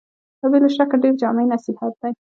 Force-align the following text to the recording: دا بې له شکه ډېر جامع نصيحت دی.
دا 0.39 0.45
بې 0.51 0.59
له 0.63 0.69
شکه 0.75 0.95
ډېر 1.03 1.13
جامع 1.21 1.43
نصيحت 1.53 1.93
دی. 2.01 2.11